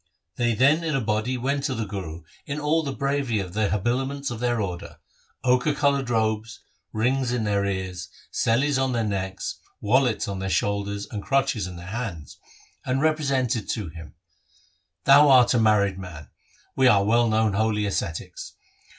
They 0.35 0.55
then 0.55 0.83
in 0.83 0.95
a 0.95 0.99
body 0.99 1.33
54 1.33 1.35
THE 1.35 1.35
SIKH 1.35 1.43
RELIGION 1.43 1.43
went 1.43 1.63
to 1.65 1.75
the 1.75 1.85
Guru 1.85 2.23
in 2.47 2.59
all 2.59 2.81
the 2.81 2.91
bravery 2.91 3.37
of 3.37 3.53
the 3.53 3.69
habila 3.69 4.07
ments 4.07 4.31
of 4.31 4.39
their 4.39 4.59
order— 4.59 4.97
ochre 5.43 5.75
coloured 5.75 6.09
robes, 6.09 6.59
rings 6.91 7.31
in 7.31 7.43
their 7.43 7.65
ears, 7.67 8.09
selis 8.33 8.81
on 8.81 8.93
their 8.93 9.03
necks, 9.03 9.59
wallets 9.79 10.27
on 10.27 10.39
their 10.39 10.49
shoulders, 10.49 11.05
and 11.11 11.21
crutches 11.21 11.67
in 11.67 11.75
their 11.75 11.85
hands— 11.85 12.39
and 12.83 12.99
repre 12.99 13.29
sented 13.31 13.69
to 13.73 13.89
him,' 13.89 14.15
Thou 15.05 15.29
art 15.29 15.53
a 15.53 15.59
married 15.59 15.99
man; 15.99 16.31
we 16.75 16.87
are 16.87 17.05
well 17.05 17.27
known 17.27 17.53
holy 17.53 17.85
ascetics. 17.85 18.53